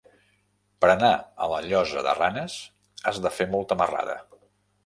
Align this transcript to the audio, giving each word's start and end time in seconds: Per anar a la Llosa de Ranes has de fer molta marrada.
Per 0.85 0.89
anar 0.93 1.11
a 1.17 1.49
la 1.51 1.59
Llosa 1.67 2.05
de 2.09 2.15
Ranes 2.21 2.57
has 3.11 3.23
de 3.27 3.33
fer 3.39 3.49
molta 3.55 3.79
marrada. 3.83 4.21